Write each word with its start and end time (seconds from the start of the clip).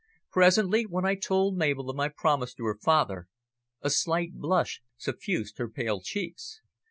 Presently, 0.31 0.87
when 0.87 1.05
I 1.05 1.13
told 1.13 1.55
Mabel 1.57 1.87
of 1.87 1.95
my 1.95 2.09
promise 2.09 2.55
to 2.55 2.65
her 2.65 2.75
father, 2.81 3.27
a 3.81 3.91
slight 3.91 4.33
blush 4.33 4.81
suffused 4.97 5.59
her 5.59 5.69
pale 5.69 6.01
cheeks. 6.01 6.59